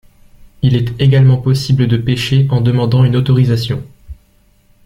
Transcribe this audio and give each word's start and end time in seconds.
Il 0.63 0.75
est 0.75 0.99
également 0.99 1.37
possible 1.37 1.87
de 1.87 1.95
pêcher 1.95 2.47
en 2.49 2.59
demandant 2.61 3.03
une 3.03 3.15
autorisation. 3.15 3.83